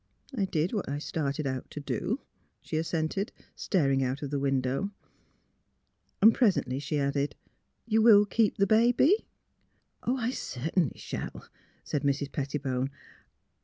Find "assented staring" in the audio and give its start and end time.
2.77-4.03